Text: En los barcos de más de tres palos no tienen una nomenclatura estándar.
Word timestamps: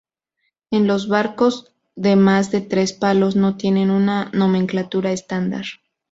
En 0.71 0.87
los 0.87 1.07
barcos 1.07 1.73
de 1.95 2.15
más 2.15 2.49
de 2.49 2.61
tres 2.61 2.91
palos 2.91 3.35
no 3.35 3.55
tienen 3.55 3.91
una 3.91 4.31
nomenclatura 4.33 5.11
estándar. 5.11 5.65